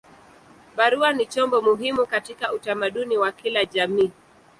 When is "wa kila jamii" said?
3.17-4.11